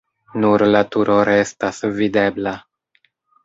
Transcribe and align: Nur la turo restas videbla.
Nur 0.45 0.63
la 0.75 0.81
turo 0.95 1.19
restas 1.31 1.85
videbla. 2.01 2.59